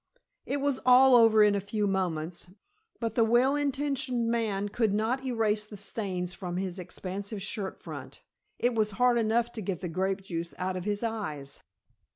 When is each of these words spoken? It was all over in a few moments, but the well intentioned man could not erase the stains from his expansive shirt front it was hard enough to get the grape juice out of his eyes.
It 0.47 0.61
was 0.61 0.79
all 0.83 1.15
over 1.15 1.43
in 1.43 1.53
a 1.53 1.59
few 1.61 1.85
moments, 1.85 2.47
but 2.99 3.13
the 3.13 3.23
well 3.23 3.55
intentioned 3.55 4.31
man 4.31 4.67
could 4.69 4.95
not 4.95 5.23
erase 5.23 5.67
the 5.67 5.77
stains 5.77 6.33
from 6.33 6.57
his 6.57 6.79
expansive 6.79 7.43
shirt 7.43 7.79
front 7.83 8.23
it 8.57 8.73
was 8.73 8.89
hard 8.97 9.19
enough 9.19 9.51
to 9.51 9.61
get 9.61 9.79
the 9.79 9.89
grape 9.89 10.23
juice 10.23 10.55
out 10.57 10.75
of 10.75 10.85
his 10.85 11.03
eyes. 11.03 11.61